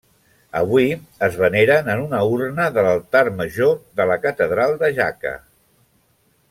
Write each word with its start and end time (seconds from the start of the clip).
Avui 0.59 0.87
es 1.27 1.35
veneren 1.41 1.91
en 1.95 2.01
una 2.07 2.23
urna 2.37 2.65
de 2.79 2.87
l'altar 2.87 3.23
major 3.43 3.77
de 4.01 4.09
la 4.13 4.19
Catedral 4.25 4.75
de 4.85 4.91
Jaca. 5.01 5.37